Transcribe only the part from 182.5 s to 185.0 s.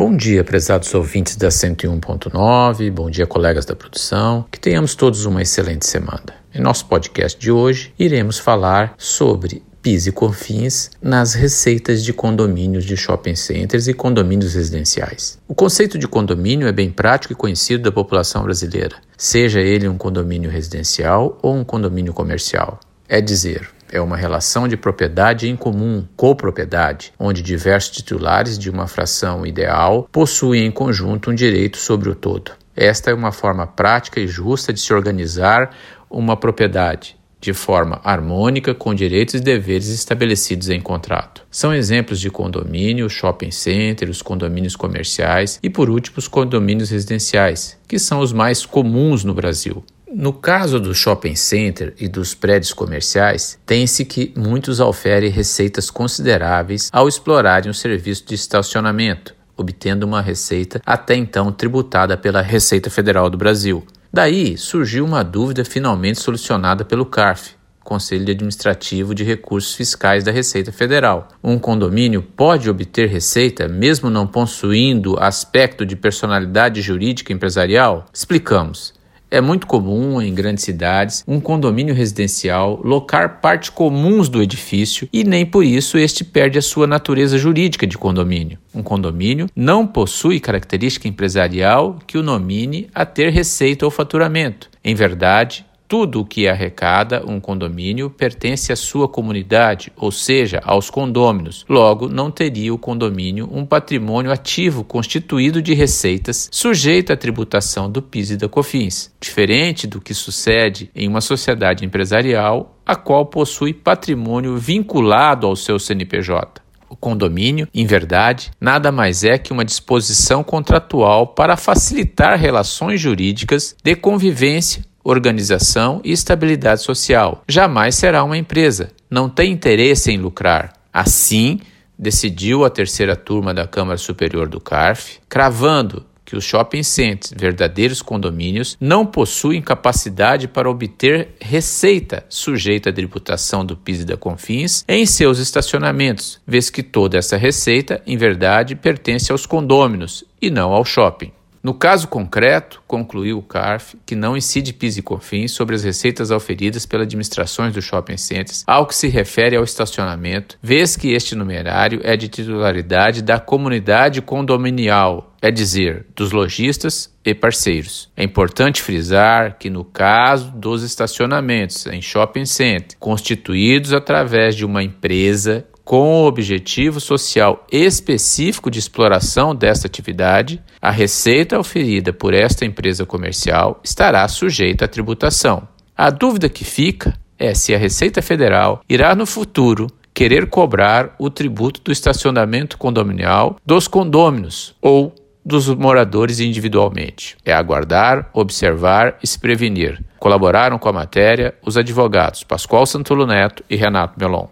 empresa comercial estará sujeita à